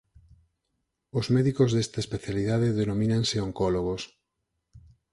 Os 1.19 1.25
médicos 1.35 1.69
desta 1.75 1.99
especialidade 2.05 2.75
denomínanse 2.81 3.35
oncólogos. 3.47 4.01